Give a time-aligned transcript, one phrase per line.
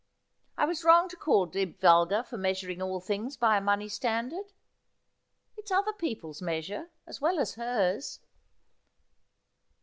[0.57, 4.45] I was wrong to call Dibb vulgar for measuring all things by a money standard.
[5.55, 8.19] It is other people's measure, as well as hers.'